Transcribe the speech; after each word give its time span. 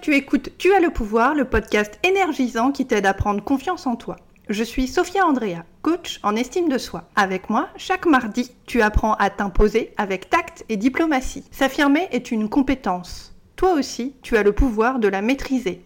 tu 0.00 0.16
écoutes 0.16 0.50
Tu 0.58 0.72
as 0.72 0.80
le 0.80 0.90
pouvoir, 0.90 1.34
le 1.34 1.44
podcast 1.44 1.98
énergisant 2.02 2.72
qui 2.72 2.86
t'aide 2.86 3.06
à 3.06 3.14
prendre 3.14 3.42
confiance 3.42 3.86
en 3.86 3.94
toi. 3.96 4.16
Je 4.48 4.64
suis 4.64 4.88
Sophia 4.88 5.24
Andrea, 5.24 5.64
coach 5.82 6.18
en 6.24 6.34
estime 6.34 6.68
de 6.68 6.78
soi. 6.78 7.04
Avec 7.14 7.48
moi, 7.48 7.68
chaque 7.76 8.06
mardi, 8.06 8.50
tu 8.66 8.82
apprends 8.82 9.14
à 9.14 9.30
t'imposer 9.30 9.92
avec 9.96 10.28
tact 10.28 10.64
et 10.68 10.76
diplomatie. 10.76 11.44
S'affirmer 11.52 12.08
est 12.10 12.32
une 12.32 12.48
compétence. 12.48 13.34
Toi 13.54 13.74
aussi, 13.74 14.16
tu 14.22 14.36
as 14.36 14.42
le 14.42 14.52
pouvoir 14.52 14.98
de 14.98 15.08
la 15.08 15.22
maîtriser. 15.22 15.84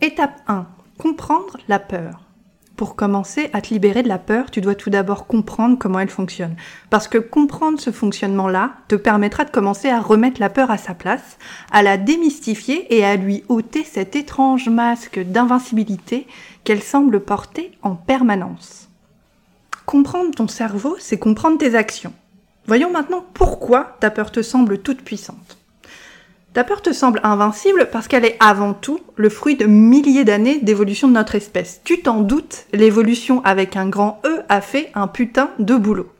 Étape 0.00 0.40
1. 0.46 0.66
Comprendre 0.98 1.56
la 1.66 1.80
peur. 1.80 2.31
Pour 2.76 2.96
commencer 2.96 3.50
à 3.52 3.60
te 3.60 3.68
libérer 3.72 4.02
de 4.02 4.08
la 4.08 4.18
peur, 4.18 4.50
tu 4.50 4.60
dois 4.60 4.74
tout 4.74 4.90
d'abord 4.90 5.26
comprendre 5.26 5.76
comment 5.78 6.00
elle 6.00 6.08
fonctionne. 6.08 6.56
Parce 6.90 7.06
que 7.06 7.18
comprendre 7.18 7.78
ce 7.78 7.92
fonctionnement-là 7.92 8.72
te 8.88 8.94
permettra 8.94 9.44
de 9.44 9.50
commencer 9.50 9.88
à 9.88 10.00
remettre 10.00 10.40
la 10.40 10.48
peur 10.48 10.70
à 10.70 10.78
sa 10.78 10.94
place, 10.94 11.38
à 11.70 11.82
la 11.82 11.98
démystifier 11.98 12.94
et 12.94 13.04
à 13.04 13.16
lui 13.16 13.44
ôter 13.48 13.84
cet 13.84 14.16
étrange 14.16 14.68
masque 14.68 15.20
d'invincibilité 15.20 16.26
qu'elle 16.64 16.82
semble 16.82 17.20
porter 17.20 17.72
en 17.82 17.94
permanence. 17.94 18.88
Comprendre 19.84 20.34
ton 20.34 20.48
cerveau, 20.48 20.96
c'est 20.98 21.18
comprendre 21.18 21.58
tes 21.58 21.74
actions. 21.74 22.14
Voyons 22.66 22.90
maintenant 22.90 23.24
pourquoi 23.34 23.96
ta 24.00 24.10
peur 24.10 24.30
te 24.32 24.42
semble 24.42 24.78
toute 24.78 25.02
puissante. 25.02 25.61
Ta 26.54 26.64
peur 26.64 26.82
te 26.82 26.92
semble 26.92 27.18
invincible 27.22 27.88
parce 27.90 28.08
qu'elle 28.08 28.26
est 28.26 28.36
avant 28.38 28.74
tout 28.74 29.00
le 29.16 29.30
fruit 29.30 29.56
de 29.56 29.64
milliers 29.64 30.24
d'années 30.24 30.58
d'évolution 30.58 31.08
de 31.08 31.14
notre 31.14 31.34
espèce. 31.34 31.80
Tu 31.82 32.02
t'en 32.02 32.20
doutes, 32.20 32.66
l'évolution 32.74 33.42
avec 33.44 33.74
un 33.74 33.88
grand 33.88 34.20
E 34.26 34.42
a 34.50 34.60
fait 34.60 34.90
un 34.94 35.08
putain 35.08 35.48
de 35.58 35.76
boulot. 35.76 36.12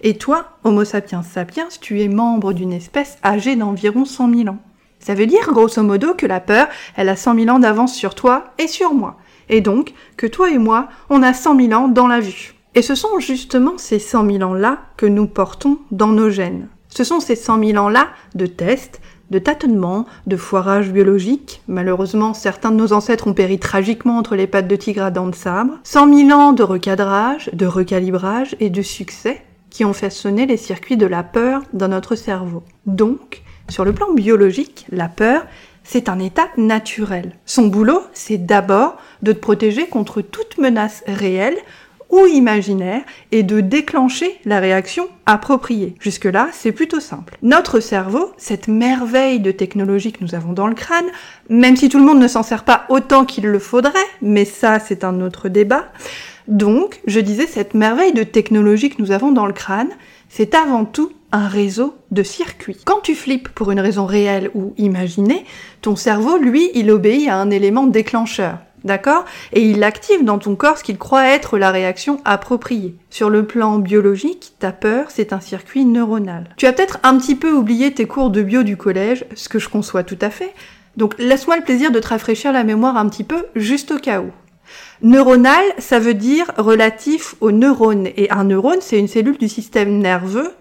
Et 0.00 0.16
toi, 0.18 0.50
Homo 0.62 0.84
sapiens 0.84 1.24
sapiens, 1.24 1.66
tu 1.80 2.00
es 2.00 2.06
membre 2.06 2.52
d'une 2.52 2.72
espèce 2.72 3.18
âgée 3.24 3.56
d'environ 3.56 4.04
100 4.04 4.32
000 4.32 4.48
ans. 4.50 4.58
Ça 5.00 5.14
veut 5.14 5.26
dire, 5.26 5.52
grosso 5.52 5.82
modo, 5.82 6.14
que 6.14 6.26
la 6.26 6.38
peur, 6.38 6.68
elle 6.94 7.08
a 7.08 7.16
100 7.16 7.34
000 7.40 7.48
ans 7.48 7.58
d'avance 7.58 7.94
sur 7.94 8.14
toi 8.14 8.52
et 8.58 8.68
sur 8.68 8.94
moi. 8.94 9.18
Et 9.48 9.60
donc, 9.60 9.94
que 10.16 10.28
toi 10.28 10.48
et 10.48 10.58
moi, 10.58 10.88
on 11.10 11.24
a 11.24 11.34
100 11.34 11.58
000 11.58 11.72
ans 11.72 11.88
dans 11.88 12.06
la 12.06 12.20
vue. 12.20 12.54
Et 12.76 12.82
ce 12.82 12.94
sont 12.94 13.18
justement 13.18 13.78
ces 13.78 13.98
100 13.98 14.30
000 14.30 14.42
ans-là 14.42 14.78
que 14.96 15.06
nous 15.06 15.26
portons 15.26 15.78
dans 15.90 16.08
nos 16.12 16.30
gènes. 16.30 16.68
Ce 16.88 17.04
sont 17.04 17.20
ces 17.20 17.36
100 17.36 17.64
000 17.64 17.84
ans-là 17.84 18.08
de 18.34 18.46
tests, 18.46 19.00
de 19.32 19.38
tâtonnements, 19.38 20.04
de 20.26 20.36
foirage 20.36 20.92
biologique. 20.92 21.62
Malheureusement, 21.66 22.34
certains 22.34 22.70
de 22.70 22.76
nos 22.76 22.92
ancêtres 22.92 23.26
ont 23.26 23.32
péri 23.32 23.58
tragiquement 23.58 24.18
entre 24.18 24.36
les 24.36 24.46
pattes 24.46 24.68
de 24.68 24.76
tigre 24.76 25.02
à 25.02 25.10
dents 25.10 25.26
de 25.26 25.34
sabre. 25.34 25.78
100 25.82 26.14
000 26.28 26.38
ans 26.38 26.52
de 26.52 26.62
recadrage, 26.62 27.50
de 27.54 27.66
recalibrage 27.66 28.54
et 28.60 28.68
de 28.68 28.82
succès 28.82 29.42
qui 29.70 29.86
ont 29.86 29.94
fait 29.94 30.10
sonner 30.10 30.44
les 30.44 30.58
circuits 30.58 30.98
de 30.98 31.06
la 31.06 31.22
peur 31.22 31.62
dans 31.72 31.88
notre 31.88 32.14
cerveau. 32.14 32.62
Donc, 32.84 33.42
sur 33.70 33.86
le 33.86 33.94
plan 33.94 34.12
biologique, 34.12 34.84
la 34.92 35.08
peur, 35.08 35.46
c'est 35.82 36.10
un 36.10 36.18
état 36.18 36.48
naturel. 36.58 37.32
Son 37.46 37.68
boulot, 37.68 38.02
c'est 38.12 38.44
d'abord 38.44 38.98
de 39.22 39.32
te 39.32 39.38
protéger 39.38 39.86
contre 39.86 40.20
toute 40.20 40.58
menace 40.58 41.02
réelle 41.06 41.56
ou 42.12 42.26
imaginaire 42.26 43.02
et 43.32 43.42
de 43.42 43.60
déclencher 43.60 44.38
la 44.44 44.60
réaction 44.60 45.08
appropriée. 45.26 45.94
Jusque-là, 45.98 46.48
c'est 46.52 46.70
plutôt 46.70 47.00
simple. 47.00 47.36
Notre 47.42 47.80
cerveau, 47.80 48.32
cette 48.36 48.68
merveille 48.68 49.40
de 49.40 49.50
technologie 49.50 50.12
que 50.12 50.22
nous 50.22 50.34
avons 50.34 50.52
dans 50.52 50.68
le 50.68 50.74
crâne, 50.74 51.06
même 51.48 51.76
si 51.76 51.88
tout 51.88 51.98
le 51.98 52.04
monde 52.04 52.20
ne 52.20 52.28
s'en 52.28 52.42
sert 52.42 52.64
pas 52.64 52.84
autant 52.88 53.24
qu'il 53.24 53.46
le 53.46 53.58
faudrait, 53.58 53.92
mais 54.20 54.44
ça 54.44 54.78
c'est 54.78 55.02
un 55.02 55.20
autre 55.20 55.48
débat, 55.48 55.86
donc 56.48 57.00
je 57.06 57.20
disais 57.20 57.46
cette 57.46 57.74
merveille 57.74 58.12
de 58.12 58.24
technologie 58.24 58.90
que 58.90 59.00
nous 59.00 59.12
avons 59.12 59.32
dans 59.32 59.46
le 59.46 59.52
crâne, 59.52 59.90
c'est 60.28 60.54
avant 60.54 60.84
tout 60.84 61.12
un 61.30 61.48
réseau 61.48 61.94
de 62.10 62.22
circuits. 62.22 62.78
Quand 62.84 63.00
tu 63.02 63.14
flippes 63.14 63.48
pour 63.48 63.70
une 63.70 63.80
raison 63.80 64.04
réelle 64.06 64.50
ou 64.54 64.74
imaginée, 64.76 65.44
ton 65.80 65.96
cerveau, 65.96 66.36
lui, 66.36 66.70
il 66.74 66.90
obéit 66.90 67.28
à 67.28 67.36
un 67.36 67.50
élément 67.50 67.86
déclencheur. 67.86 68.58
D'accord? 68.84 69.24
Et 69.52 69.62
il 69.62 69.84
active 69.84 70.24
dans 70.24 70.38
ton 70.38 70.56
corps 70.56 70.78
ce 70.78 70.84
qu'il 70.84 70.98
croit 70.98 71.26
être 71.26 71.58
la 71.58 71.70
réaction 71.70 72.20
appropriée. 72.24 72.96
Sur 73.10 73.30
le 73.30 73.46
plan 73.46 73.78
biologique, 73.78 74.54
ta 74.58 74.72
peur, 74.72 75.06
c'est 75.10 75.32
un 75.32 75.40
circuit 75.40 75.84
neuronal. 75.84 76.48
Tu 76.56 76.66
as 76.66 76.72
peut-être 76.72 76.98
un 77.02 77.16
petit 77.18 77.36
peu 77.36 77.52
oublié 77.52 77.94
tes 77.94 78.06
cours 78.06 78.30
de 78.30 78.42
bio 78.42 78.62
du 78.62 78.76
collège, 78.76 79.24
ce 79.34 79.48
que 79.48 79.58
je 79.58 79.68
conçois 79.68 80.02
tout 80.02 80.18
à 80.20 80.30
fait. 80.30 80.52
Donc 80.96 81.14
laisse-moi 81.18 81.56
le 81.56 81.62
plaisir 81.62 81.90
de 81.90 82.00
te 82.00 82.08
rafraîchir 82.08 82.52
la 82.52 82.64
mémoire 82.64 82.96
un 82.96 83.08
petit 83.08 83.24
peu, 83.24 83.46
juste 83.54 83.92
au 83.92 83.98
cas 83.98 84.20
où. 84.20 84.30
Neuronal, 85.02 85.64
ça 85.78 85.98
veut 85.98 86.14
dire 86.14 86.52
relatif 86.56 87.34
aux 87.40 87.52
neurones. 87.52 88.08
Et 88.16 88.30
un 88.30 88.44
neurone, 88.44 88.80
c'est 88.80 88.98
une 88.98 89.08
cellule 89.08 89.38
du 89.38 89.48
système 89.48 89.98
nerveux 89.98 90.52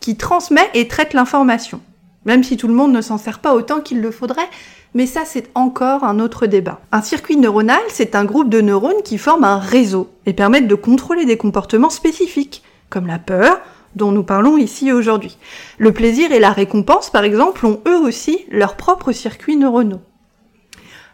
qui 0.00 0.16
transmet 0.16 0.68
et 0.74 0.88
traite 0.88 1.14
l'information. 1.14 1.80
Même 2.24 2.42
si 2.42 2.56
tout 2.56 2.68
le 2.68 2.74
monde 2.74 2.92
ne 2.92 3.00
s'en 3.00 3.18
sert 3.18 3.38
pas 3.38 3.54
autant 3.54 3.80
qu'il 3.80 4.00
le 4.00 4.10
faudrait, 4.10 4.48
mais 4.94 5.06
ça 5.06 5.24
c'est 5.24 5.50
encore 5.54 6.04
un 6.04 6.20
autre 6.20 6.46
débat. 6.46 6.80
Un 6.92 7.02
circuit 7.02 7.36
neuronal, 7.36 7.82
c'est 7.88 8.14
un 8.14 8.24
groupe 8.24 8.48
de 8.48 8.60
neurones 8.60 9.02
qui 9.04 9.18
forment 9.18 9.44
un 9.44 9.58
réseau 9.58 10.10
et 10.26 10.32
permettent 10.32 10.68
de 10.68 10.74
contrôler 10.74 11.24
des 11.24 11.36
comportements 11.36 11.90
spécifiques, 11.90 12.62
comme 12.90 13.06
la 13.06 13.18
peur, 13.18 13.60
dont 13.94 14.12
nous 14.12 14.24
parlons 14.24 14.56
ici 14.56 14.92
aujourd'hui. 14.92 15.36
Le 15.78 15.92
plaisir 15.92 16.32
et 16.32 16.40
la 16.40 16.50
récompense, 16.50 17.10
par 17.10 17.24
exemple, 17.24 17.66
ont 17.66 17.80
eux 17.86 17.98
aussi 17.98 18.44
leurs 18.50 18.76
propres 18.76 19.12
circuits 19.12 19.56
neuronaux. 19.56 20.00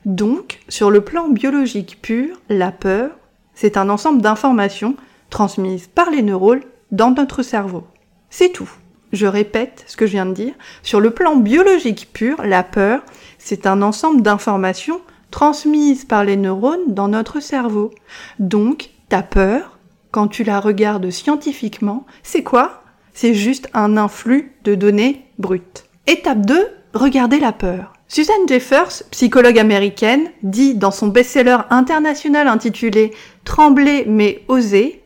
Donc, 0.07 0.61
sur 0.69 0.91
le 0.91 1.03
plan 1.03 1.29
biologique 1.29 1.99
pur, 2.01 2.41
la 2.49 2.73
peur, 2.73 3.11
c'est 3.55 3.77
un 3.77 3.91
ensemble 3.91 4.23
d'informations 4.23 4.97
transmises 5.29 5.89
par 5.89 6.11
les 6.11 6.23
neurones 6.23 6.63
dans 6.91 7.11
notre 7.11 7.43
cerveau. 7.43 7.85
C'est 8.31 8.51
tout. 8.51 8.71
Je 9.13 9.27
répète 9.27 9.85
ce 9.87 9.97
que 9.97 10.07
je 10.07 10.13
viens 10.13 10.27
de 10.27 10.35
dire. 10.35 10.55
Sur 10.83 11.01
le 11.01 11.11
plan 11.11 11.37
biologique 11.37 12.11
pur, 12.13 12.43
la 12.43 12.63
peur, 12.63 13.03
c'est 13.39 13.67
un 13.67 13.83
ensemble 13.83 14.23
d'informations 14.23 15.01
transmises 15.31 16.05
par 16.05 16.25
les 16.25 16.37
neurones 16.37 16.95
dans 16.95 17.09
notre 17.09 17.41
cerveau. 17.41 17.91
Donc, 18.39 18.91
ta 19.09 19.23
peur, 19.23 19.79
quand 20.11 20.29
tu 20.29 20.45
la 20.45 20.61
regardes 20.61 21.11
scientifiquement, 21.11 22.07
c'est 22.23 22.43
quoi? 22.43 22.83
C'est 23.13 23.35
juste 23.35 23.69
un 23.75 23.97
influx 23.97 24.53
de 24.65 24.75
données 24.75 25.25
brutes. 25.39 25.85
Étape 26.07 26.45
2, 26.47 26.69
regardez 26.95 27.39
la 27.39 27.53
peur. 27.53 27.93
Susan 28.09 28.33
Jeffers, 28.49 29.05
psychologue 29.13 29.59
américaine, 29.59 30.31
dit 30.43 30.75
dans 30.75 30.91
son 30.91 31.07
best-seller 31.07 31.59
international 31.71 32.49
intitulé 32.49 33.13
Trembler 33.45 34.05
mais 34.09 34.43
oser, 34.49 35.00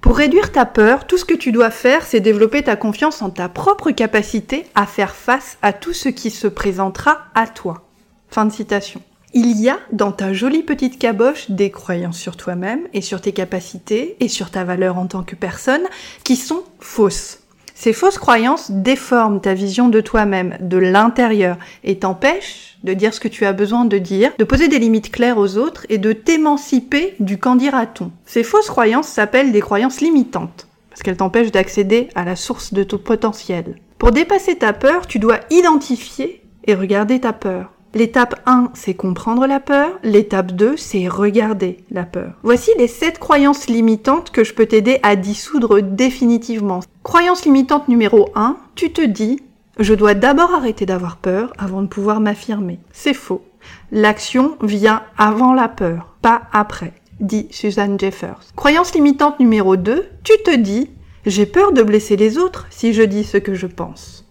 pour 0.00 0.16
réduire 0.16 0.52
ta 0.52 0.66
peur, 0.66 1.06
tout 1.06 1.18
ce 1.18 1.24
que 1.24 1.34
tu 1.34 1.52
dois 1.52 1.70
faire, 1.70 2.04
c'est 2.04 2.20
développer 2.20 2.62
ta 2.62 2.76
confiance 2.76 3.22
en 3.22 3.30
ta 3.30 3.48
propre 3.48 3.90
capacité 3.90 4.66
à 4.74 4.86
faire 4.86 5.14
face 5.14 5.58
à 5.62 5.72
tout 5.72 5.92
ce 5.92 6.08
qui 6.08 6.30
se 6.30 6.46
présentera 6.46 7.26
à 7.34 7.46
toi. 7.46 7.86
Fin 8.28 8.44
de 8.44 8.52
citation. 8.52 9.02
Il 9.34 9.60
y 9.60 9.68
a 9.68 9.78
dans 9.92 10.12
ta 10.12 10.32
jolie 10.32 10.62
petite 10.62 10.98
caboche 10.98 11.50
des 11.50 11.70
croyances 11.70 12.18
sur 12.18 12.36
toi-même 12.36 12.88
et 12.94 13.02
sur 13.02 13.20
tes 13.20 13.32
capacités 13.32 14.16
et 14.20 14.28
sur 14.28 14.50
ta 14.50 14.64
valeur 14.64 14.96
en 14.96 15.06
tant 15.06 15.22
que 15.22 15.34
personne 15.34 15.82
qui 16.24 16.36
sont 16.36 16.62
fausses. 16.80 17.40
Ces 17.78 17.92
fausses 17.92 18.16
croyances 18.16 18.70
déforment 18.70 19.42
ta 19.42 19.52
vision 19.52 19.90
de 19.90 20.00
toi-même, 20.00 20.56
de 20.60 20.78
l'intérieur, 20.78 21.58
et 21.84 21.98
t'empêchent 21.98 22.78
de 22.82 22.94
dire 22.94 23.12
ce 23.12 23.20
que 23.20 23.28
tu 23.28 23.44
as 23.44 23.52
besoin 23.52 23.84
de 23.84 23.98
dire, 23.98 24.32
de 24.38 24.44
poser 24.44 24.68
des 24.68 24.78
limites 24.78 25.12
claires 25.12 25.36
aux 25.36 25.58
autres 25.58 25.84
et 25.90 25.98
de 25.98 26.14
t'émanciper 26.14 27.14
du 27.20 27.36
qu'en 27.36 27.54
dira-t-on. 27.54 28.10
Ces 28.24 28.44
fausses 28.44 28.70
croyances 28.70 29.08
s'appellent 29.08 29.52
des 29.52 29.60
croyances 29.60 30.00
limitantes, 30.00 30.68
parce 30.88 31.02
qu'elles 31.02 31.18
t'empêchent 31.18 31.52
d'accéder 31.52 32.08
à 32.14 32.24
la 32.24 32.34
source 32.34 32.72
de 32.72 32.82
ton 32.82 32.96
potentiel. 32.96 33.76
Pour 33.98 34.10
dépasser 34.10 34.56
ta 34.56 34.72
peur, 34.72 35.06
tu 35.06 35.18
dois 35.18 35.40
identifier 35.50 36.42
et 36.66 36.74
regarder 36.74 37.20
ta 37.20 37.34
peur. 37.34 37.72
L'étape 37.94 38.40
1, 38.44 38.72
c'est 38.74 38.92
comprendre 38.94 39.46
la 39.46 39.58
peur. 39.58 39.98
L'étape 40.02 40.52
2, 40.52 40.76
c'est 40.76 41.08
regarder 41.08 41.78
la 41.90 42.04
peur. 42.04 42.32
Voici 42.42 42.70
les 42.78 42.88
7 42.88 43.18
croyances 43.18 43.68
limitantes 43.68 44.30
que 44.32 44.44
je 44.44 44.52
peux 44.52 44.66
t'aider 44.66 44.98
à 45.02 45.16
dissoudre 45.16 45.80
définitivement. 45.80 46.80
Croyance 47.06 47.44
limitante 47.44 47.86
numéro 47.86 48.30
1, 48.34 48.56
tu 48.74 48.92
te 48.92 49.00
dis 49.00 49.40
je 49.78 49.94
dois 49.94 50.14
d'abord 50.14 50.52
arrêter 50.52 50.86
d'avoir 50.86 51.18
peur 51.18 51.52
avant 51.56 51.82
de 51.82 51.86
pouvoir 51.86 52.18
m'affirmer. 52.18 52.80
C'est 52.90 53.14
faux. 53.14 53.44
L'action 53.92 54.56
vient 54.60 55.04
avant 55.16 55.54
la 55.54 55.68
peur, 55.68 56.16
pas 56.20 56.42
après, 56.52 56.94
dit 57.20 57.46
Suzanne 57.52 57.96
Jeffers. 57.96 58.40
Croyance 58.56 58.92
limitante 58.92 59.38
numéro 59.38 59.76
2, 59.76 60.04
tu 60.24 60.32
te 60.44 60.56
dis 60.56 60.90
j'ai 61.24 61.46
peur 61.46 61.70
de 61.70 61.84
blesser 61.84 62.16
les 62.16 62.38
autres 62.38 62.66
si 62.70 62.92
je 62.92 63.02
dis 63.02 63.22
ce 63.22 63.36
que 63.36 63.54
je 63.54 63.68
pense. 63.68 64.28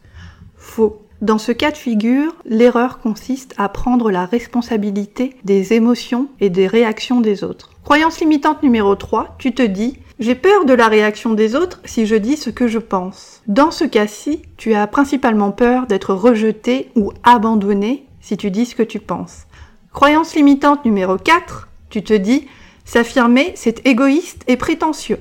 Faux. 0.57 1.01
Dans 1.21 1.37
ce 1.37 1.53
cas 1.53 1.71
de 1.71 1.77
figure, 1.77 2.35
l'erreur 2.43 2.99
consiste 2.99 3.53
à 3.55 3.69
prendre 3.69 4.11
la 4.11 4.25
responsabilité 4.25 5.37
des 5.45 5.71
émotions 5.71 6.27
et 6.41 6.49
des 6.49 6.67
réactions 6.67 7.21
des 7.21 7.45
autres. 7.45 7.71
Croyance 7.85 8.19
limitante 8.19 8.63
numéro 8.63 8.95
3, 8.95 9.37
tu 9.39 9.53
te 9.53 9.61
dis 9.61 9.97
j'ai 10.19 10.35
peur 10.35 10.65
de 10.65 10.73
la 10.73 10.87
réaction 10.87 11.33
des 11.33 11.55
autres 11.55 11.81
si 11.85 12.05
je 12.05 12.15
dis 12.15 12.37
ce 12.37 12.49
que 12.49 12.67
je 12.67 12.79
pense. 12.79 13.41
Dans 13.47 13.71
ce 13.71 13.83
cas-ci, 13.83 14.41
tu 14.57 14.73
as 14.73 14.87
principalement 14.87 15.51
peur 15.51 15.87
d'être 15.87 16.13
rejeté 16.13 16.89
ou 16.95 17.11
abandonné 17.23 18.05
si 18.21 18.37
tu 18.37 18.51
dis 18.51 18.65
ce 18.65 18.75
que 18.75 18.83
tu 18.83 18.99
penses. 18.99 19.45
Croyance 19.93 20.35
limitante 20.35 20.85
numéro 20.85 21.17
4, 21.17 21.69
tu 21.89 22.03
te 22.03 22.13
dis 22.13 22.47
s'affirmer 22.85 23.53
c'est 23.55 23.85
égoïste 23.85 24.43
et 24.47 24.57
prétentieux. 24.57 25.19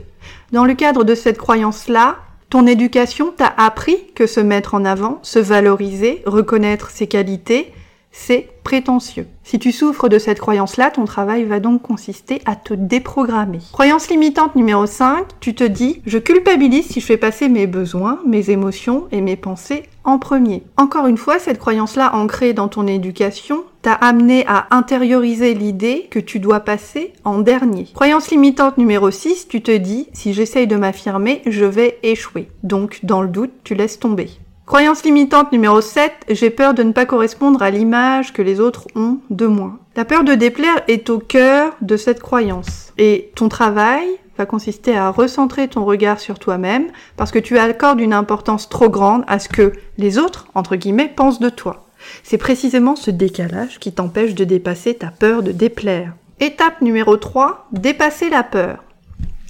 Dans 0.53 0.65
le 0.65 0.75
cadre 0.75 1.05
de 1.05 1.15
cette 1.15 1.39
croyance-là, 1.39 2.19
Ton 2.55 2.69
éducation 2.69 3.33
t'a 3.37 3.53
appris 3.57 3.97
que 4.15 4.29
se 4.29 4.39
mettre 4.39 4.75
en 4.75 4.85
avant, 4.85 5.19
se 5.23 5.41
valoriser, 5.41 6.23
reconnaître 6.25 6.91
ses 6.91 7.09
qualités, 7.09 7.73
c'est 8.17 8.49
prétentieux. 8.63 9.27
Si 9.43 9.59
tu 9.59 9.73
souffres 9.73 10.09
de 10.09 10.19
cette 10.19 10.39
croyance-là, 10.39 10.93
ton 10.93 11.05
travail 11.05 11.45
va 11.45 11.59
donc 11.59 11.83
consister 11.83 12.41
à 12.47 12.55
te 12.55 12.73
déprogrammer. 12.73 13.59
Croyance 13.73 14.09
limitante 14.09 14.55
numéro 14.55 14.87
5, 14.87 15.27
tu 15.41 15.55
te 15.55 15.65
dis, 15.65 16.01
je 16.07 16.19
culpabilise 16.19 16.87
si 16.87 17.01
je 17.01 17.07
fais 17.07 17.17
passer 17.17 17.49
mes 17.49 17.67
besoins, 17.67 18.21
mes 18.25 18.51
émotions 18.51 19.09
et 19.11 19.21
mes 19.21 19.37
pensées 19.37 19.83
en 20.05 20.19
premier. 20.19 20.63
Encore 20.77 21.09
une 21.09 21.19
fois, 21.19 21.39
cette 21.39 21.59
croyance-là 21.59 22.15
ancrée 22.15 22.53
dans 22.53 22.69
ton 22.69 22.87
éducation 22.87 23.65
t'a 23.83 23.95
amené 23.95 24.47
à 24.47 24.69
intérioriser 24.71 25.53
l'idée 25.53 26.07
que 26.11 26.21
tu 26.21 26.39
dois 26.39 26.61
passer 26.61 27.13
en 27.25 27.41
dernier. 27.41 27.89
Croyance 27.95 28.31
limitante 28.31 28.79
numéro 28.79 29.11
6, 29.11 29.49
tu 29.49 29.61
te 29.61 29.77
dis, 29.77 30.09
si 30.13 30.33
j'essaye 30.33 30.69
de 30.69 30.77
m'affirmer, 30.77 31.43
je 31.47 31.65
vais 31.65 31.99
échouer. 32.03 32.49
Donc, 32.63 33.01
dans 33.03 33.23
le 33.23 33.29
doute, 33.29 33.53
tu 33.65 33.75
laisses 33.75 33.99
tomber. 33.99 34.31
Croyance 34.67 35.05
limitante 35.05 35.53
numéro 35.53 35.83
7, 35.83 36.11
j'ai 36.31 36.49
peur 36.49 36.73
de 36.73 36.83
ne 36.83 36.93
pas 36.93 37.05
correspondre 37.05 37.63
à 37.63 37.71
l'image 37.71 38.33
que 38.33 38.41
les 38.41 38.61
autres 38.61 38.89
ont 38.97 39.19
de 39.29 39.47
moi. 39.47 39.75
La 39.95 40.07
peur 40.07 40.25
de 40.25 40.35
déplaire 40.35 40.81
est 40.89 41.11
au 41.11 41.19
cœur 41.19 41.75
de 41.83 41.99
cette 41.99 42.23
croyance. 42.23 42.95
Et 42.97 43.31
ton 43.35 43.51
travail 43.51 44.07
va 44.39 44.47
consister 44.47 44.97
à 44.97 45.11
recentrer 45.11 45.69
ton 45.69 45.85
regard 45.85 46.19
sur 46.19 46.39
toi-même 46.39 46.87
parce 47.19 47.31
que 47.31 47.39
tu 47.39 47.59
accordes 47.59 48.01
une 48.01 48.15
importance 48.15 48.71
trop 48.71 48.89
grande 48.89 49.25
à 49.27 49.39
ce 49.39 49.51
que 49.51 49.75
les 49.99 50.17
autres, 50.17 50.47
entre 50.55 50.77
guillemets, 50.77 51.13
pensent 51.15 51.41
de 51.41 51.51
toi. 51.51 51.85
C'est 52.23 52.39
précisément 52.39 52.97
ce 52.97 53.11
décalage 53.11 53.79
qui 53.79 53.93
t'empêche 53.93 54.35
de 54.35 54.45
dépasser 54.45 54.95
ta 54.95 55.09
peur 55.09 55.43
de 55.43 55.53
déplaire. 55.53 56.15
Étape 56.41 56.81
numéro 56.81 57.19
3, 57.19 57.69
dépasser 57.73 58.31
la 58.31 58.43
peur. 58.43 58.83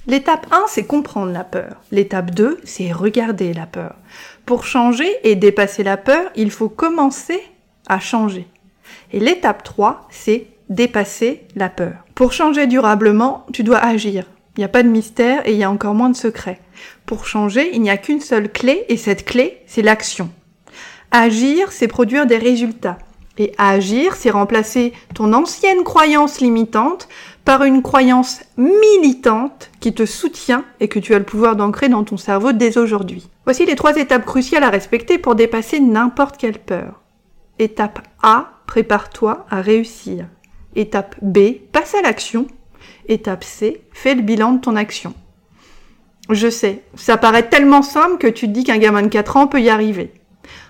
L'étape 0.07 0.45
1, 0.51 0.65
c'est 0.67 0.85
comprendre 0.85 1.31
la 1.31 1.43
peur. 1.43 1.81
L'étape 1.91 2.29
2, 2.29 2.59
c'est 2.63 2.91
regarder 2.91 3.53
la 3.53 3.65
peur. 3.65 3.95
Pour 4.45 4.63
changer 4.63 5.09
et 5.23 5.35
dépasser 5.35 5.81
la 5.81 5.97
peur, 5.97 6.29
il 6.35 6.51
faut 6.51 6.69
commencer 6.69 7.41
à 7.87 7.99
changer. 7.99 8.47
Et 9.11 9.19
l'étape 9.19 9.63
3, 9.63 10.07
c'est 10.11 10.45
dépasser 10.69 11.47
la 11.55 11.69
peur. 11.69 11.93
Pour 12.13 12.33
changer 12.33 12.67
durablement, 12.67 13.47
tu 13.51 13.63
dois 13.63 13.79
agir. 13.79 14.25
Il 14.55 14.61
n'y 14.61 14.65
a 14.65 14.69
pas 14.69 14.83
de 14.83 14.89
mystère 14.89 15.47
et 15.47 15.53
il 15.53 15.57
y 15.57 15.63
a 15.63 15.71
encore 15.71 15.95
moins 15.95 16.09
de 16.09 16.15
secrets. 16.15 16.61
Pour 17.07 17.25
changer, 17.25 17.71
il 17.73 17.81
n'y 17.81 17.89
a 17.89 17.97
qu'une 17.97 18.21
seule 18.21 18.51
clé 18.51 18.85
et 18.89 18.97
cette 18.97 19.25
clé, 19.25 19.63
c'est 19.65 19.81
l'action. 19.81 20.29
Agir, 21.09 21.71
c'est 21.71 21.87
produire 21.87 22.27
des 22.27 22.37
résultats. 22.37 22.99
Et 23.37 23.53
agir, 23.57 24.15
c'est 24.15 24.29
remplacer 24.29 24.93
ton 25.13 25.33
ancienne 25.33 25.83
croyance 25.83 26.39
limitante 26.39 27.09
par 27.45 27.63
une 27.63 27.83
croyance 27.83 28.41
militante 28.57 29.69
qui 29.79 29.93
te 29.93 30.05
soutient 30.05 30.65
et 30.79 30.87
que 30.87 30.99
tu 30.99 31.13
as 31.13 31.19
le 31.19 31.25
pouvoir 31.25 31.55
d'ancrer 31.55 31.89
dans 31.89 32.03
ton 32.03 32.17
cerveau 32.17 32.51
dès 32.51 32.77
aujourd'hui. 32.79 33.29
Voici 33.45 33.65
les 33.67 33.75
trois 33.75 33.95
étapes 33.95 34.25
cruciales 34.25 34.63
à 34.63 34.71
respecter 34.71 35.19
pour 35.19 35.35
dépasser 35.35 35.79
n'importe 35.79 36.37
quelle 36.37 36.57
peur. 36.57 37.01
Étape 37.59 37.99
A, 38.23 38.49
prépare-toi 38.65 39.45
à 39.49 39.61
réussir. 39.61 40.25
Étape 40.75 41.15
B, 41.21 41.59
passe 41.71 41.93
à 41.93 42.01
l'action. 42.01 42.47
Étape 43.07 43.43
C, 43.43 43.83
fais 43.93 44.15
le 44.15 44.23
bilan 44.23 44.53
de 44.53 44.61
ton 44.61 44.75
action. 44.75 45.13
Je 46.31 46.49
sais, 46.49 46.81
ça 46.95 47.17
paraît 47.17 47.47
tellement 47.47 47.83
simple 47.83 48.17
que 48.17 48.27
tu 48.27 48.47
te 48.47 48.51
dis 48.51 48.63
qu'un 48.63 48.79
gamin 48.79 49.03
de 49.03 49.07
4 49.07 49.37
ans 49.37 49.47
peut 49.47 49.61
y 49.61 49.69
arriver. 49.69 50.11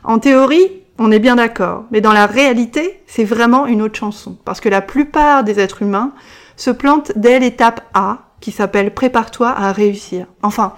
En 0.03 0.19
théorie, 0.19 0.69
on 0.97 1.11
est 1.11 1.19
bien 1.19 1.37
d'accord, 1.37 1.85
mais 1.91 2.01
dans 2.01 2.11
la 2.11 2.25
réalité, 2.25 3.01
c'est 3.07 3.23
vraiment 3.23 3.65
une 3.65 3.81
autre 3.81 3.97
chanson. 3.97 4.37
Parce 4.43 4.59
que 4.59 4.69
la 4.69 4.81
plupart 4.81 5.45
des 5.45 5.59
êtres 5.61 5.81
humains 5.81 6.13
se 6.55 6.71
plante 6.71 7.11
dès 7.15 7.39
l'étape 7.39 7.81
A, 7.93 8.19
qui 8.41 8.51
s'appelle 8.51 8.93
Prépare-toi 8.93 9.49
à 9.49 9.71
réussir. 9.71 10.27
Enfin, 10.41 10.73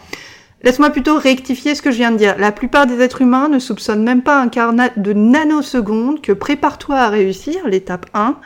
laisse-moi 0.63 0.89
plutôt 0.89 1.18
rectifier 1.18 1.75
ce 1.75 1.81
que 1.81 1.91
je 1.91 1.97
viens 1.97 2.12
de 2.12 2.18
dire. 2.18 2.35
La 2.38 2.51
plupart 2.51 2.88
des 2.88 3.01
êtres 3.01 3.21
humains 3.21 3.50
ne 3.50 3.59
soupçonnent 3.59 4.03
même 4.03 4.24
pas 4.24 4.41
un 4.41 4.50
quart 4.50 4.74
de 4.74 5.13
nanoseconde 5.13 6.21
que 6.21 6.31
Prépare-toi 6.31 6.95
à 6.95 7.09
réussir, 7.09 7.68
l'étape 7.68 8.06
1, 8.13 8.38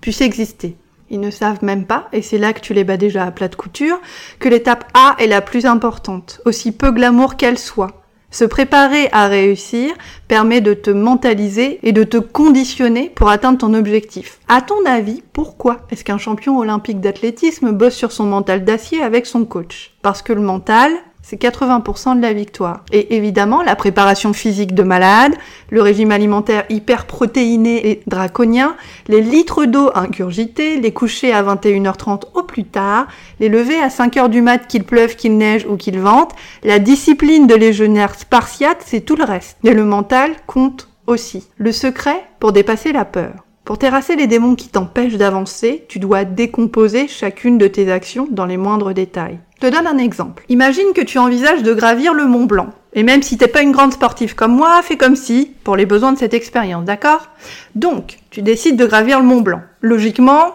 puisse 0.00 0.20
exister. 0.20 0.76
Ils 1.08 1.20
ne 1.20 1.30
savent 1.30 1.64
même 1.64 1.86
pas, 1.86 2.08
et 2.12 2.22
c'est 2.22 2.38
là 2.38 2.52
que 2.52 2.60
tu 2.60 2.74
les 2.74 2.84
bats 2.84 2.96
déjà 2.96 3.24
à 3.24 3.30
plat 3.30 3.48
de 3.48 3.54
couture, 3.54 4.00
que 4.40 4.48
l'étape 4.48 4.84
A 4.94 5.14
est 5.18 5.28
la 5.28 5.40
plus 5.40 5.64
importante, 5.64 6.40
aussi 6.44 6.72
peu 6.72 6.90
glamour 6.90 7.36
qu'elle 7.36 7.58
soit. 7.58 8.05
Se 8.36 8.44
préparer 8.44 9.08
à 9.12 9.28
réussir 9.28 9.94
permet 10.28 10.60
de 10.60 10.74
te 10.74 10.90
mentaliser 10.90 11.78
et 11.82 11.92
de 11.92 12.04
te 12.04 12.18
conditionner 12.18 13.08
pour 13.14 13.30
atteindre 13.30 13.56
ton 13.56 13.72
objectif. 13.72 14.40
À 14.46 14.60
ton 14.60 14.84
avis, 14.84 15.22
pourquoi 15.32 15.86
est-ce 15.90 16.04
qu'un 16.04 16.18
champion 16.18 16.58
olympique 16.58 17.00
d'athlétisme 17.00 17.72
bosse 17.72 17.94
sur 17.94 18.12
son 18.12 18.24
mental 18.24 18.66
d'acier 18.66 19.00
avec 19.00 19.24
son 19.24 19.46
coach? 19.46 19.94
Parce 20.02 20.20
que 20.20 20.34
le 20.34 20.42
mental, 20.42 20.92
c'est 21.28 21.42
80% 21.42 22.16
de 22.16 22.22
la 22.22 22.32
victoire. 22.32 22.84
Et 22.92 23.16
évidemment, 23.16 23.62
la 23.62 23.74
préparation 23.74 24.32
physique 24.32 24.76
de 24.76 24.84
malade, 24.84 25.34
le 25.70 25.82
régime 25.82 26.12
alimentaire 26.12 26.64
hyper 26.68 27.04
protéiné 27.04 27.90
et 27.90 28.02
draconien, 28.06 28.76
les 29.08 29.20
litres 29.20 29.64
d'eau 29.64 29.90
ingurgités, 29.96 30.80
les 30.80 30.92
couchers 30.92 31.32
à 31.32 31.42
21h30 31.42 32.26
au 32.34 32.44
plus 32.44 32.62
tard, 32.62 33.08
les 33.40 33.48
levées 33.48 33.80
à 33.80 33.88
5h 33.88 34.28
du 34.28 34.40
mat 34.40 34.68
qu'il 34.68 34.84
pleuve, 34.84 35.16
qu'il 35.16 35.36
neige 35.36 35.66
ou 35.68 35.76
qu'il 35.76 35.98
vente, 35.98 36.30
la 36.62 36.78
discipline 36.78 37.48
de 37.48 37.56
légionnaire 37.56 38.14
spartiate, 38.14 38.84
c'est 38.86 39.00
tout 39.00 39.16
le 39.16 39.24
reste. 39.24 39.58
Et 39.64 39.74
le 39.74 39.84
mental 39.84 40.30
compte 40.46 40.88
aussi. 41.08 41.48
Le 41.56 41.72
secret 41.72 42.22
pour 42.38 42.52
dépasser 42.52 42.92
la 42.92 43.04
peur. 43.04 43.32
Pour 43.64 43.78
terrasser 43.78 44.14
les 44.14 44.28
démons 44.28 44.54
qui 44.54 44.68
t'empêchent 44.68 45.16
d'avancer, 45.16 45.86
tu 45.88 45.98
dois 45.98 46.24
décomposer 46.24 47.08
chacune 47.08 47.58
de 47.58 47.66
tes 47.66 47.90
actions 47.90 48.28
dans 48.30 48.46
les 48.46 48.58
moindres 48.58 48.94
détails. 48.94 49.40
Te 49.60 49.66
donne 49.66 49.86
un 49.86 49.98
exemple. 49.98 50.44
Imagine 50.50 50.92
que 50.94 51.00
tu 51.00 51.18
envisages 51.18 51.62
de 51.62 51.72
gravir 51.72 52.12
le 52.12 52.26
Mont 52.26 52.44
Blanc. 52.44 52.68
Et 52.92 53.02
même 53.02 53.22
si 53.22 53.38
t'es 53.38 53.48
pas 53.48 53.62
une 53.62 53.72
grande 53.72 53.92
sportive 53.92 54.34
comme 54.34 54.54
moi, 54.54 54.82
fais 54.82 54.96
comme 54.96 55.16
si, 55.16 55.52
pour 55.64 55.76
les 55.76 55.86
besoins 55.86 56.12
de 56.12 56.18
cette 56.18 56.34
expérience, 56.34 56.84
d'accord? 56.84 57.28
Donc, 57.74 58.18
tu 58.30 58.42
décides 58.42 58.76
de 58.76 58.86
gravir 58.86 59.18
le 59.18 59.26
Mont 59.26 59.40
Blanc. 59.40 59.62
Logiquement, 59.80 60.54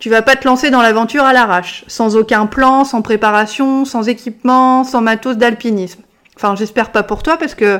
tu 0.00 0.10
vas 0.10 0.22
pas 0.22 0.36
te 0.36 0.46
lancer 0.46 0.70
dans 0.70 0.82
l'aventure 0.82 1.24
à 1.24 1.32
l'arrache, 1.32 1.84
sans 1.86 2.16
aucun 2.16 2.46
plan, 2.46 2.84
sans 2.84 3.02
préparation, 3.02 3.84
sans 3.84 4.08
équipement, 4.08 4.82
sans 4.82 5.00
matos 5.00 5.36
d'alpinisme. 5.36 6.02
Enfin, 6.36 6.56
j'espère 6.56 6.90
pas 6.90 7.04
pour 7.04 7.22
toi 7.22 7.36
parce 7.36 7.54
que 7.54 7.78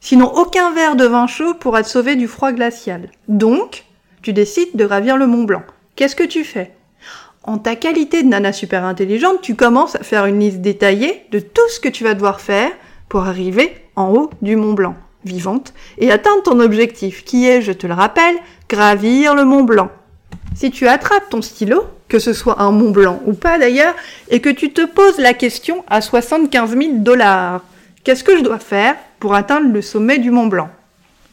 sinon 0.00 0.32
aucun 0.34 0.72
verre 0.72 0.96
de 0.96 1.06
vin 1.06 1.28
chaud 1.28 1.54
pourra 1.54 1.82
te 1.84 1.88
sauver 1.88 2.16
du 2.16 2.26
froid 2.26 2.52
glacial. 2.52 3.08
Donc, 3.28 3.84
tu 4.20 4.32
décides 4.32 4.74
de 4.74 4.84
gravir 4.84 5.16
le 5.16 5.26
Mont 5.28 5.44
Blanc. 5.44 5.62
Qu'est-ce 5.94 6.16
que 6.16 6.24
tu 6.24 6.42
fais? 6.42 6.72
En 7.44 7.58
ta 7.58 7.74
qualité 7.74 8.22
de 8.22 8.28
nana 8.28 8.52
super 8.52 8.84
intelligente, 8.84 9.40
tu 9.42 9.56
commences 9.56 9.96
à 9.96 10.04
faire 10.04 10.26
une 10.26 10.38
liste 10.38 10.60
détaillée 10.60 11.26
de 11.32 11.40
tout 11.40 11.68
ce 11.70 11.80
que 11.80 11.88
tu 11.88 12.04
vas 12.04 12.14
devoir 12.14 12.40
faire 12.40 12.70
pour 13.08 13.24
arriver 13.24 13.74
en 13.96 14.10
haut 14.10 14.30
du 14.42 14.54
Mont 14.54 14.74
Blanc, 14.74 14.94
vivante, 15.24 15.74
et 15.98 16.12
atteindre 16.12 16.44
ton 16.44 16.60
objectif, 16.60 17.24
qui 17.24 17.48
est, 17.48 17.60
je 17.60 17.72
te 17.72 17.86
le 17.88 17.94
rappelle, 17.94 18.36
gravir 18.68 19.34
le 19.34 19.44
Mont 19.44 19.64
Blanc. 19.64 19.90
Si 20.54 20.70
tu 20.70 20.86
attrapes 20.86 21.30
ton 21.30 21.42
stylo, 21.42 21.84
que 22.08 22.20
ce 22.20 22.32
soit 22.32 22.62
un 22.62 22.70
Mont 22.70 22.90
Blanc 22.90 23.20
ou 23.26 23.32
pas 23.32 23.58
d'ailleurs, 23.58 23.94
et 24.28 24.40
que 24.40 24.48
tu 24.48 24.72
te 24.72 24.86
poses 24.86 25.18
la 25.18 25.34
question 25.34 25.84
à 25.88 26.00
75 26.00 26.76
000 26.76 26.90
dollars, 26.98 27.62
qu'est-ce 28.04 28.22
que 28.22 28.38
je 28.38 28.44
dois 28.44 28.60
faire 28.60 28.94
pour 29.18 29.34
atteindre 29.34 29.72
le 29.72 29.82
sommet 29.82 30.18
du 30.18 30.30
Mont 30.30 30.46
Blanc? 30.46 30.68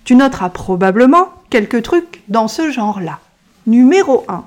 Tu 0.06 0.16
noteras 0.16 0.50
probablement 0.50 1.30
quelques 1.51 1.84
trucs 1.84 2.24
dans 2.30 2.48
ce 2.48 2.72
genre-là. 2.72 3.20
Numéro 3.68 4.25
1. 4.28 4.44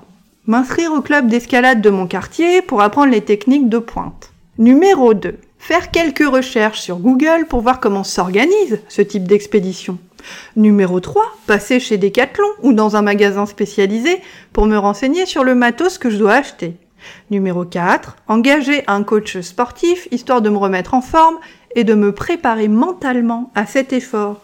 M'inscrire 0.49 0.93
au 0.93 1.03
club 1.03 1.29
d'escalade 1.29 1.81
de 1.81 1.91
mon 1.91 2.09
quartier 2.09 2.63
pour 2.63 2.83
apprendre 2.83 3.13
les 3.13 3.21
techniques 3.21 3.69
de 3.69 3.79
pointe. 3.79 4.33
Numéro 4.59 5.15
2. 5.15 5.39
Faire 5.57 5.93
quelques 5.93 6.27
recherches 6.27 6.81
sur 6.81 6.97
Google 6.97 7.47
pour 7.49 7.61
voir 7.61 7.79
comment 7.79 8.03
s'organise 8.03 8.81
ce 8.89 9.03
type 9.03 9.29
d'expédition. 9.29 9.99
Numéro 10.57 10.99
3. 10.99 11.23
Passer 11.47 11.79
chez 11.79 11.97
Decathlon 11.97 12.49
ou 12.65 12.73
dans 12.73 12.97
un 12.97 13.03
magasin 13.03 13.47
spécialisé 13.47 14.21
pour 14.53 14.67
me 14.67 14.77
renseigner 14.77 15.27
sur 15.27 15.45
le 15.45 15.55
matos 15.55 15.97
que 15.97 16.11
je 16.11 16.17
dois 16.17 16.33
acheter. 16.33 16.75
Numéro 17.31 17.65
4. 17.65 18.17
Engager 18.27 18.83
un 18.89 19.05
coach 19.05 19.39
sportif 19.43 20.09
histoire 20.11 20.43
de 20.43 20.51
me 20.51 20.59
remettre 20.59 20.95
en 20.95 21.03
forme 21.03 21.39
et 21.77 21.85
de 21.85 21.95
me 21.95 22.11
préparer 22.11 22.67
mentalement 22.67 23.53
à 23.55 23.65
cet 23.65 23.93
effort. 23.93 24.41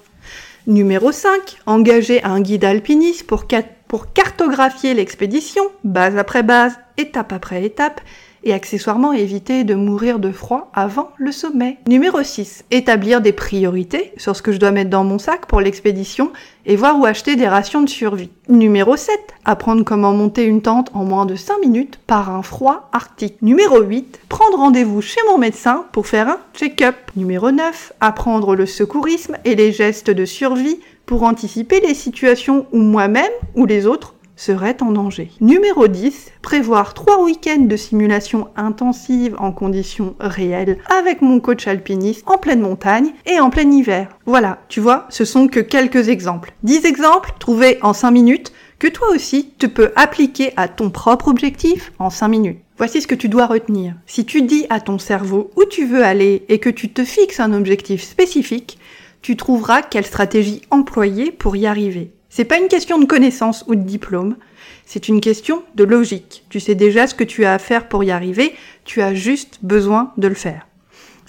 Numéro 0.68 1.10
5. 1.10 1.58
Engager 1.66 2.22
un 2.22 2.40
guide 2.40 2.64
alpiniste 2.64 3.26
pour, 3.26 3.48
pour 3.88 4.12
cartographier 4.12 4.94
l'expédition, 4.94 5.62
base 5.82 6.16
après 6.16 6.42
base, 6.42 6.78
étape 6.98 7.32
après 7.32 7.64
étape, 7.64 8.00
et 8.44 8.52
accessoirement 8.52 9.12
éviter 9.12 9.64
de 9.64 9.74
mourir 9.74 10.18
de 10.18 10.30
froid 10.30 10.70
avant 10.74 11.10
le 11.16 11.32
sommet. 11.32 11.78
Numéro 11.88 12.22
6. 12.22 12.64
Établir 12.70 13.20
des 13.20 13.32
priorités 13.32 14.12
sur 14.16 14.36
ce 14.36 14.42
que 14.42 14.52
je 14.52 14.58
dois 14.58 14.70
mettre 14.70 14.90
dans 14.90 15.04
mon 15.04 15.18
sac 15.18 15.46
pour 15.46 15.60
l'expédition 15.60 16.32
et 16.66 16.76
voir 16.76 16.98
où 16.98 17.04
acheter 17.04 17.36
des 17.36 17.48
rations 17.48 17.82
de 17.82 17.88
survie. 17.88 18.30
Numéro 18.48 18.96
7. 18.96 19.12
Apprendre 19.44 19.84
comment 19.84 20.12
monter 20.12 20.44
une 20.44 20.62
tente 20.62 20.90
en 20.94 21.04
moins 21.04 21.26
de 21.26 21.34
5 21.34 21.60
minutes 21.60 21.98
par 22.06 22.30
un 22.30 22.42
froid 22.42 22.88
arctique. 22.92 23.42
Numéro 23.42 23.80
8. 23.80 24.20
Prendre 24.28 24.58
rendez-vous 24.58 25.02
chez 25.02 25.20
mon 25.28 25.38
médecin 25.38 25.86
pour 25.92 26.06
faire 26.06 26.28
un 26.28 26.38
check-up. 26.54 26.96
Numéro 27.16 27.50
9. 27.50 27.92
Apprendre 28.00 28.54
le 28.54 28.66
secourisme 28.66 29.36
et 29.44 29.56
les 29.56 29.72
gestes 29.72 30.10
de 30.10 30.24
survie 30.24 30.78
pour 31.08 31.22
anticiper 31.22 31.80
les 31.80 31.94
situations 31.94 32.66
où 32.70 32.78
moi-même 32.78 33.32
ou 33.56 33.64
les 33.64 33.86
autres 33.86 34.14
serait 34.36 34.82
en 34.82 34.92
danger. 34.92 35.30
Numéro 35.40 35.88
10, 35.88 36.32
prévoir 36.42 36.92
trois 36.92 37.24
week-ends 37.24 37.64
de 37.64 37.76
simulation 37.76 38.48
intensive 38.56 39.34
en 39.38 39.50
conditions 39.50 40.14
réelles 40.20 40.78
avec 40.86 41.22
mon 41.22 41.40
coach 41.40 41.66
alpiniste 41.66 42.22
en 42.26 42.36
pleine 42.36 42.60
montagne 42.60 43.14
et 43.24 43.40
en 43.40 43.48
plein 43.48 43.70
hiver. 43.70 44.10
Voilà, 44.26 44.58
tu 44.68 44.80
vois, 44.80 45.06
ce 45.08 45.24
sont 45.24 45.48
que 45.48 45.60
quelques 45.60 46.10
exemples. 46.10 46.52
10 46.62 46.84
exemples 46.84 47.32
trouvés 47.40 47.78
en 47.80 47.94
5 47.94 48.10
minutes 48.10 48.52
que 48.78 48.86
toi 48.86 49.08
aussi 49.08 49.54
tu 49.58 49.70
peux 49.70 49.90
appliquer 49.96 50.52
à 50.56 50.68
ton 50.68 50.90
propre 50.90 51.28
objectif 51.28 51.90
en 51.98 52.10
5 52.10 52.28
minutes. 52.28 52.58
Voici 52.76 53.02
ce 53.02 53.08
que 53.08 53.16
tu 53.16 53.28
dois 53.28 53.46
retenir. 53.46 53.94
Si 54.06 54.24
tu 54.24 54.42
dis 54.42 54.66
à 54.70 54.78
ton 54.78 55.00
cerveau 55.00 55.50
où 55.56 55.64
tu 55.64 55.84
veux 55.84 56.04
aller 56.04 56.44
et 56.48 56.60
que 56.60 56.70
tu 56.70 56.90
te 56.90 57.04
fixes 57.04 57.40
un 57.40 57.52
objectif 57.52 58.04
spécifique, 58.04 58.77
tu 59.22 59.36
trouveras 59.36 59.82
quelle 59.82 60.06
stratégie 60.06 60.62
employer 60.70 61.32
pour 61.32 61.56
y 61.56 61.66
arriver. 61.66 62.12
C'est 62.28 62.44
pas 62.44 62.58
une 62.58 62.68
question 62.68 62.98
de 62.98 63.06
connaissance 63.06 63.64
ou 63.66 63.74
de 63.74 63.82
diplôme, 63.82 64.36
c'est 64.84 65.08
une 65.08 65.20
question 65.20 65.62
de 65.74 65.84
logique. 65.84 66.44
Tu 66.50 66.60
sais 66.60 66.74
déjà 66.74 67.06
ce 67.06 67.14
que 67.14 67.24
tu 67.24 67.44
as 67.44 67.54
à 67.54 67.58
faire 67.58 67.88
pour 67.88 68.04
y 68.04 68.10
arriver, 68.10 68.54
tu 68.84 69.02
as 69.02 69.14
juste 69.14 69.58
besoin 69.62 70.12
de 70.16 70.28
le 70.28 70.34
faire. 70.34 70.67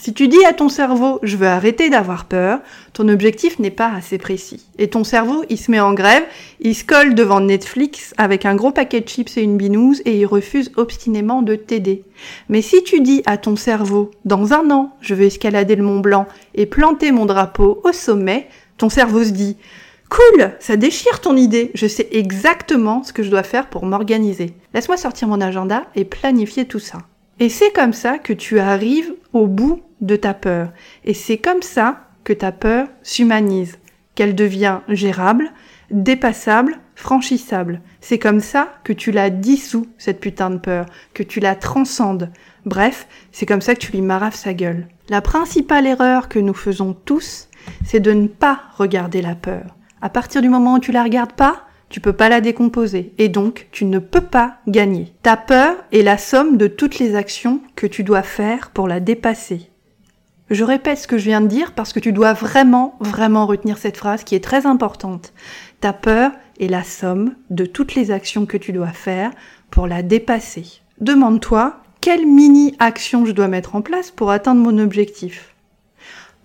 Si 0.02 0.14
tu 0.14 0.30
dis 0.30 0.46
à 0.46 0.54
ton 0.54 0.70
cerveau 0.70 1.20
je 1.24 1.36
veux 1.36 1.48
arrêter 1.48 1.90
d'avoir 1.90 2.24
peur, 2.24 2.62
ton 2.94 3.10
objectif 3.10 3.60
n'est 3.60 3.70
pas 3.70 3.92
assez 3.92 4.18
précis. 4.18 4.66
Et 4.78 4.88
ton 4.88 5.04
cerveau, 5.04 5.44
il 5.50 5.58
se 5.58 5.70
met 5.70 5.82
en 5.82 5.94
grève, 5.94 6.24
il 6.62 6.74
se 6.74 6.86
colle 6.86 7.16
devant 7.16 7.42
Netflix 7.42 8.14
avec 8.18 8.46
un 8.46 8.56
gros 8.56 8.72
paquet 8.72 9.02
de 9.02 9.10
chips 9.10 9.36
et 9.36 9.42
une 9.42 9.58
binouse 9.58 10.02
et 10.06 10.18
il 10.18 10.26
refuse 10.26 10.72
obstinément 10.78 11.42
de 11.42 11.56
t'aider. 11.56 12.06
Mais 12.48 12.62
si 12.62 12.82
tu 12.82 13.02
dis 13.02 13.24
à 13.26 13.36
ton 13.36 13.58
cerveau 13.58 14.12
dans 14.24 14.54
un 14.54 14.72
an 14.72 14.96
je 15.02 15.16
veux 15.16 15.26
escalader 15.26 15.76
le 15.76 15.84
Mont 15.84 16.00
Blanc 16.00 16.28
et 16.56 16.66
planter 16.66 17.12
mon 17.12 17.26
drapeau 17.26 17.82
au 17.84 17.92
sommet, 17.92 18.48
ton 18.78 18.88
cerveau 18.88 19.26
se 19.26 19.32
dit 19.32 19.58
Cool, 20.10 20.54
ça 20.62 20.78
déchire 20.78 21.20
ton 21.20 21.36
idée. 21.36 21.72
Je 21.74 21.88
sais 21.88 22.08
exactement 22.14 23.04
ce 23.04 23.12
que 23.12 23.22
je 23.22 23.30
dois 23.30 23.44
faire 23.44 23.68
pour 23.68 23.86
m'organiser. 23.86 24.54
Laisse-moi 24.74 24.96
sortir 24.96 25.28
mon 25.28 25.42
agenda 25.42 25.84
et 25.96 26.06
planifier 26.06 26.64
tout 26.64 26.80
ça. 26.80 27.00
Et 27.42 27.50
c'est 27.50 27.74
comme 27.74 27.94
ça 27.94 28.18
que 28.18 28.34
tu 28.34 28.60
arrives 28.60 29.14
au 29.34 29.46
bout 29.46 29.82
de 30.02 30.16
ta 30.16 30.34
peur. 30.34 30.72
Et 31.06 31.14
c'est 31.14 31.38
comme 31.38 31.62
ça 31.62 32.08
que 32.24 32.34
ta 32.34 32.52
peur 32.52 32.88
s'humanise, 33.04 33.80
qu'elle 34.16 34.36
devient 34.36 34.80
gérable, 34.88 35.52
dépassable, 35.92 36.80
franchissable. 36.96 37.82
C'est 38.02 38.20
comme 38.20 38.42
ça 38.42 38.74
que 38.84 38.94
tu 38.94 39.12
la 39.12 39.30
dissous, 39.30 39.88
cette 39.98 40.20
putain 40.20 40.50
de 40.50 40.58
peur, 40.58 40.86
que 41.14 41.24
tu 41.24 41.40
la 41.40 41.56
transcendes. 41.56 42.30
Bref, 42.66 43.08
c'est 43.32 43.46
comme 43.46 43.62
ça 43.62 43.74
que 43.74 43.80
tu 43.80 43.92
lui 43.92 44.02
marafes 44.02 44.36
sa 44.36 44.54
gueule. 44.54 44.88
La 45.10 45.22
principale 45.22 45.88
erreur 45.88 46.30
que 46.30 46.40
nous 46.40 46.54
faisons 46.54 46.94
tous, 46.94 47.48
c'est 47.86 48.00
de 48.00 48.12
ne 48.12 48.28
pas 48.28 48.60
regarder 48.76 49.22
la 49.22 49.36
peur. 49.36 49.76
À 50.02 50.10
partir 50.10 50.42
du 50.42 50.50
moment 50.50 50.76
où 50.76 50.80
tu 50.80 50.92
la 50.92 51.04
regardes 51.04 51.34
pas, 51.34 51.66
tu 51.90 52.00
peux 52.00 52.14
pas 52.14 52.30
la 52.30 52.42
décomposer 52.42 53.14
et 53.18 53.30
donc 53.30 53.68
tu 53.72 53.86
ne 53.86 54.00
peux 54.00 54.22
pas 54.22 54.58
gagner. 54.68 55.14
Ta 55.24 55.36
peur 55.38 55.76
est 55.92 56.04
la 56.04 56.18
somme 56.18 56.58
de 56.58 56.68
toutes 56.68 57.00
les 57.00 57.16
actions 57.16 57.62
que 57.76 57.88
tu 57.88 58.04
dois 58.04 58.22
faire 58.22 58.70
pour 58.70 58.88
la 58.88 59.00
dépasser. 59.00 59.72
Je 60.50 60.64
répète 60.64 60.98
ce 60.98 61.08
que 61.08 61.18
je 61.18 61.26
viens 61.26 61.42
de 61.42 61.48
dire 61.48 61.74
parce 61.74 61.94
que 61.94 62.00
tu 62.00 62.12
dois 62.12 62.34
vraiment, 62.34 62.96
vraiment 63.00 63.46
retenir 63.46 63.78
cette 63.78 63.98
phrase 63.98 64.24
qui 64.24 64.36
est 64.36 64.44
très 64.44 64.66
importante. 64.66 65.32
Ta 65.80 65.94
peur 65.94 66.32
est 66.60 66.68
la 66.68 66.84
somme 66.84 67.36
de 67.50 67.66
toutes 67.66 67.96
les 67.96 68.10
actions 68.10 68.46
que 68.46 68.58
tu 68.58 68.72
dois 68.72 68.88
faire 68.88 69.32
pour 69.70 69.86
la 69.86 70.02
dépasser. 70.02 70.82
Demande-toi 71.02 71.78
quelle 72.02 72.26
mini-action 72.26 73.26
je 73.26 73.32
dois 73.32 73.48
mettre 73.48 73.76
en 73.76 73.82
place 73.82 74.10
pour 74.10 74.32
atteindre 74.32 74.62
mon 74.62 74.78
objectif 74.80 75.54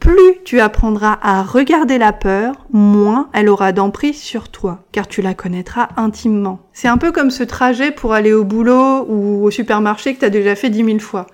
plus 0.05 0.43
tu 0.45 0.61
apprendras 0.61 1.19
à 1.23 1.43
regarder 1.43 1.97
la 1.97 2.13
peur, 2.13 2.67
moins 2.71 3.31
elle 3.33 3.49
aura 3.49 3.73
d'emprise 3.73 4.21
sur 4.21 4.51
toi, 4.51 4.85
car 4.93 5.09
tu 5.09 5.23
la 5.23 5.33
connaîtras 5.33 5.89
intimement. 5.97 6.61
C'est 6.75 6.89
un 6.89 6.99
peu 6.99 7.11
comme 7.11 7.31
ce 7.31 7.43
trajet 7.43 7.91
pour 7.91 8.13
aller 8.13 8.35
au 8.35 8.45
boulot 8.45 9.07
ou 9.09 9.45
au 9.45 9.51
supermarché 9.51 10.15
que 10.15 10.21
tu 10.21 10.27
as 10.27 10.31
déjà 10.31 10.57
fait 10.57 10.69
dix 10.69 10.83
mille 10.83 11.01
fois. 11.01 11.27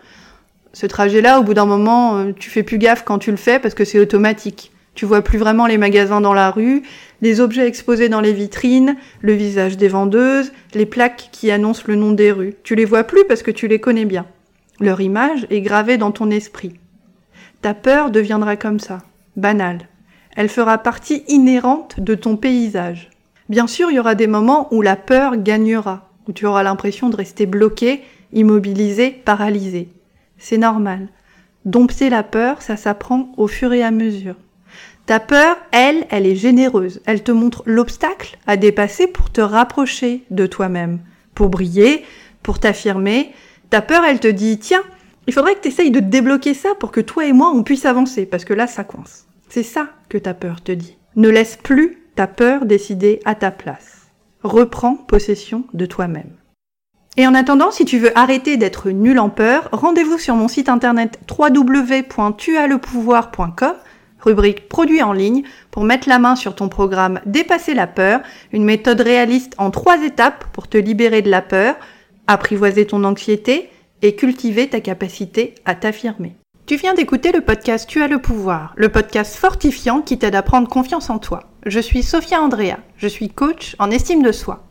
Ce 0.73 0.87
trajet-là, 0.87 1.41
au 1.41 1.43
bout 1.43 1.55
d'un 1.55 1.67
moment, 1.67 2.19
euh, 2.19 2.33
tu 2.39 2.51
fais 2.51 2.63
plus 2.63 2.79
gaffe 2.79 3.05
quand 3.05 3.19
tu 3.19 3.31
le 3.31 3.37
fais 3.37 3.59
parce 3.59 3.75
que 3.75 3.85
c'est 3.85 3.99
automatique. 3.99 4.73
Tu 4.95 5.07
vois 5.07 5.23
plus 5.23 5.39
vraiment 5.39 5.67
les 5.67 5.79
magasins 5.79 6.21
dans 6.21 6.35
la 6.35 6.51
rue, 6.51 6.83
les 7.23 7.41
objets 7.41 7.67
exposés 7.67 8.09
dans 8.09 8.21
les 8.21 8.33
vitrines, 8.33 8.97
le 9.21 9.33
visage 9.33 9.77
des 9.77 9.89
vendeuses, 9.89 10.53
les 10.75 10.87
plaques 10.87 11.29
qui 11.33 11.51
annoncent 11.51 11.85
le 11.87 11.95
nom 11.95 12.13
des 12.13 12.33
rues. 12.33 12.55
Tu 12.65 12.75
les 12.75 12.85
vois 12.85 13.05
plus 13.05 13.25
parce 13.25 13.43
que 13.43 13.51
tu 13.51 13.69
les 13.69 13.81
connais 13.81 14.05
bien. 14.05 14.27
Leur 14.81 15.01
image 15.01 15.47
est 15.51 15.61
gravée 15.61 15.97
dans 15.97 16.11
ton 16.11 16.31
esprit. 16.31 16.75
Ta 17.63 17.75
peur 17.75 18.11
deviendra 18.11 18.57
comme 18.57 18.81
ça, 18.81 18.99
banale. 19.37 19.89
Elle 20.37 20.49
fera 20.49 20.79
partie 20.79 21.25
inhérente 21.29 22.01
de 22.01 22.15
ton 22.15 22.37
paysage. 22.37 23.11
Bien 23.49 23.67
sûr, 23.67 23.91
il 23.91 23.97
y 23.97 24.01
aura 24.01 24.15
des 24.15 24.27
moments 24.27 24.69
où 24.73 24.81
la 24.81 24.97
peur 24.97 25.37
gagnera, 25.37 26.11
où 26.29 26.33
tu 26.33 26.47
auras 26.47 26.63
l'impression 26.63 27.11
de 27.11 27.17
rester 27.17 27.47
bloqué, 27.47 28.03
immobilisé, 28.33 29.11
paralysé. 29.11 29.89
C'est 30.41 30.59
normal. 30.59 31.09
Dompter 31.67 32.11
la 32.11 32.25
peur, 32.25 32.63
ça 32.63 32.77
s'apprend 32.77 33.31
au 33.37 33.47
fur 33.47 33.73
et 33.73 33.85
à 33.85 33.91
mesure. 33.91 34.35
Ta 35.07 35.21
peur, 35.21 35.57
elle, 35.71 36.07
elle 36.11 36.27
est 36.27 36.35
généreuse. 36.35 37.03
Elle 37.05 37.23
te 37.23 37.31
montre 37.31 37.63
l'obstacle 37.67 38.39
à 38.47 38.57
dépasser 38.57 39.07
pour 39.07 39.31
te 39.31 39.41
rapprocher 39.41 40.25
de 40.31 40.47
toi-même, 40.47 41.01
pour 41.35 41.51
briller, 41.51 42.05
pour 42.43 42.59
t'affirmer. 42.59 43.33
Ta 43.69 43.83
peur, 43.83 44.03
elle 44.05 44.21
te 44.21 44.29
dit, 44.29 44.59
tiens, 44.59 44.83
il 45.27 45.35
faudrait 45.35 45.55
que 45.55 45.61
tu 45.61 45.69
essayes 45.69 45.91
de 45.91 46.01
débloquer 46.01 46.55
ça 46.55 46.71
pour 46.81 46.91
que 46.91 47.01
toi 47.01 47.27
et 47.27 47.33
moi, 47.33 47.53
on 47.55 47.63
puisse 47.63 47.85
avancer, 47.85 48.25
parce 48.25 48.45
que 48.45 48.55
là, 48.55 48.67
ça 48.67 48.83
coince. 48.83 49.27
C'est 49.49 49.63
ça 49.63 49.89
que 50.09 50.17
ta 50.17 50.33
peur 50.33 50.63
te 50.63 50.73
dit. 50.73 50.97
Ne 51.17 51.29
laisse 51.29 51.57
plus 51.57 51.99
ta 52.15 52.27
peur 52.27 52.65
décider 52.65 53.21
à 53.25 53.35
ta 53.35 53.51
place. 53.51 54.07
Reprends 54.43 54.97
possession 54.97 55.65
de 55.75 55.87
toi-même. 55.87 56.31
Et 57.21 57.27
en 57.27 57.35
attendant, 57.35 57.71
si 57.71 57.85
tu 57.85 57.99
veux 57.99 58.19
arrêter 58.19 58.57
d'être 58.57 58.89
nul 58.89 59.19
en 59.19 59.29
peur, 59.29 59.69
rendez-vous 59.73 60.17
sur 60.17 60.37
mon 60.37 60.49
site 60.49 60.71
internet 60.71 61.21
www.tuaslepouvoir.com, 61.29 63.75
rubrique 64.21 64.71
produits 64.71 65.03
en 65.03 65.13
ligne, 65.13 65.43
pour 65.71 65.85
mettre 65.85 66.09
la 66.09 66.19
main 66.19 66.35
sur 66.35 66.55
ton 66.55 66.71
programme 66.71 67.21
Dépasser 67.27 67.75
la 67.75 67.87
peur, 67.87 68.23
une 68.53 68.65
méthode 68.65 69.03
réaliste 69.03 69.53
en 69.59 69.71
trois 69.71 70.03
étapes 70.03 70.47
pour 70.55 70.67
te 70.67 70.79
libérer 70.79 71.21
de 71.21 71.29
la 71.29 71.43
peur, 71.43 71.77
apprivoiser 72.27 72.87
ton 72.87 73.05
anxiété, 73.05 73.69
et 74.01 74.17
cultiver 74.17 74.71
ta 74.71 74.81
capacité 74.81 75.57
à 75.67 75.75
t'affirmer. 75.75 76.37
Tu 76.65 76.77
viens 76.77 76.95
d'écouter 76.95 77.33
le 77.33 77.43
podcast 77.43 77.87
Tu 77.87 78.01
as 78.01 78.09
le 78.09 78.23
pouvoir, 78.23 78.73
le 78.77 78.89
podcast 78.89 79.37
fortifiant 79.37 80.01
qui 80.01 80.19
t'aide 80.19 80.37
à 80.37 80.43
prendre 80.43 80.71
confiance 80.71 81.11
en 81.11 81.19
toi. 81.19 81.51
Je 81.67 81.81
suis 81.81 82.03
Sophia 82.03 82.41
Andrea, 82.41 82.79
je 82.97 83.09
suis 83.09 83.29
coach 83.29 83.77
en 83.79 83.91
estime 83.91 84.23
de 84.23 84.33
soi. 84.33 84.70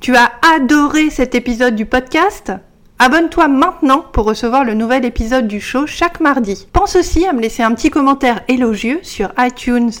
Tu 0.00 0.16
as 0.16 0.32
adoré 0.54 1.10
cet 1.10 1.34
épisode 1.34 1.74
du 1.74 1.86
podcast? 1.86 2.52
Abonne-toi 2.98 3.48
maintenant 3.48 4.04
pour 4.12 4.24
recevoir 4.24 4.64
le 4.64 4.74
nouvel 4.74 5.04
épisode 5.04 5.46
du 5.46 5.60
show 5.60 5.86
chaque 5.86 6.20
mardi. 6.20 6.66
Pense 6.72 6.96
aussi 6.96 7.26
à 7.26 7.32
me 7.32 7.40
laisser 7.40 7.62
un 7.62 7.74
petit 7.74 7.90
commentaire 7.90 8.42
élogieux 8.48 8.98
sur 9.02 9.32
iTunes. 9.38 9.92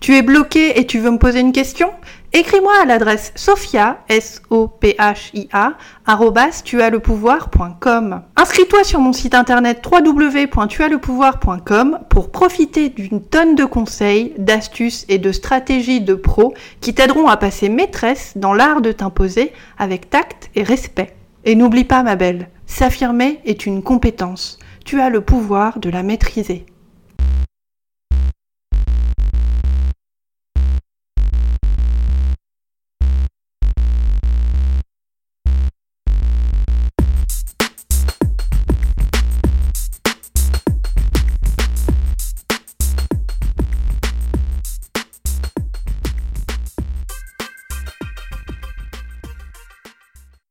Tu 0.00 0.16
es 0.16 0.22
bloqué 0.22 0.78
et 0.78 0.86
tu 0.86 0.98
veux 0.98 1.10
me 1.10 1.18
poser 1.18 1.40
une 1.40 1.52
question? 1.52 1.90
Écris-moi 2.32 2.72
à 2.80 2.84
l'adresse 2.84 3.32
sophia, 3.34 4.04
S-O-P-H-I-A, 4.08 5.72
tuaslepouvoir.com. 6.64 8.22
Inscris-toi 8.36 8.84
sur 8.84 9.00
mon 9.00 9.12
site 9.12 9.34
internet 9.34 9.84
www.tuaslepouvoir.com 9.84 11.98
pour 12.08 12.30
profiter 12.30 12.88
d'une 12.88 13.20
tonne 13.20 13.56
de 13.56 13.64
conseils, 13.64 14.32
d'astuces 14.38 15.06
et 15.08 15.18
de 15.18 15.32
stratégies 15.32 16.02
de 16.02 16.14
pros 16.14 16.54
qui 16.80 16.94
t'aideront 16.94 17.26
à 17.26 17.36
passer 17.36 17.68
maîtresse 17.68 18.34
dans 18.36 18.54
l'art 18.54 18.80
de 18.80 18.92
t'imposer 18.92 19.52
avec 19.76 20.08
tact 20.08 20.50
et 20.54 20.62
respect. 20.62 21.16
Et 21.44 21.56
n'oublie 21.56 21.82
pas, 21.82 22.04
ma 22.04 22.14
belle, 22.14 22.48
s'affirmer 22.64 23.40
est 23.44 23.66
une 23.66 23.82
compétence. 23.82 24.60
Tu 24.84 25.00
as 25.00 25.10
le 25.10 25.20
pouvoir 25.20 25.80
de 25.80 25.90
la 25.90 26.04
maîtriser. 26.04 26.64